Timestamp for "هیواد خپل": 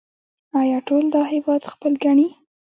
1.33-1.93